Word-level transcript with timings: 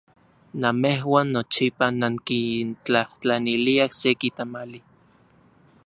Namejuan 0.61 1.27
nochipa 1.35 1.87
nankintlajtlaniliaj 1.99 3.89
seki 3.99 4.29
tamali. 4.37 4.79